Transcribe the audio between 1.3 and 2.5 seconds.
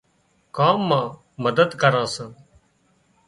مدد ڪران سان